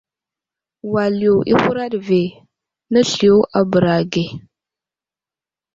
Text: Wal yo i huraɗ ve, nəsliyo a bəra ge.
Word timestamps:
Wal 0.93 1.13
yo 1.25 1.33
i 1.51 1.53
huraɗ 1.61 1.93
ve, 2.07 2.21
nəsliyo 2.91 3.35
a 3.57 3.59
bəra 3.71 3.95
ge. 4.11 4.25